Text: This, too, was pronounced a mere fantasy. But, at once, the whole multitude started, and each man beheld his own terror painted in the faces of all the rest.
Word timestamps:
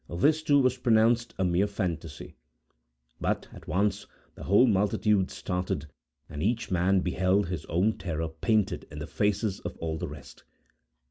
This, 0.09 0.41
too, 0.41 0.59
was 0.59 0.77
pronounced 0.79 1.35
a 1.37 1.45
mere 1.45 1.67
fantasy. 1.67 2.33
But, 3.19 3.47
at 3.53 3.67
once, 3.67 4.07
the 4.33 4.45
whole 4.45 4.65
multitude 4.65 5.29
started, 5.29 5.85
and 6.27 6.41
each 6.41 6.71
man 6.71 7.01
beheld 7.01 7.49
his 7.49 7.65
own 7.67 7.99
terror 7.99 8.27
painted 8.29 8.87
in 8.89 8.97
the 8.97 9.05
faces 9.05 9.59
of 9.59 9.77
all 9.77 9.99
the 9.99 10.07
rest. 10.09 10.43